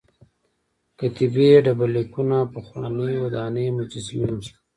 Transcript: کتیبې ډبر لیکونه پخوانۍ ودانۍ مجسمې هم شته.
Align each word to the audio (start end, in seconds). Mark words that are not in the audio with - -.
کتیبې 0.99 1.49
ډبر 1.65 1.89
لیکونه 1.95 2.37
پخوانۍ 2.53 3.13
ودانۍ 3.19 3.65
مجسمې 3.77 4.25
هم 4.29 4.39
شته. 4.45 4.57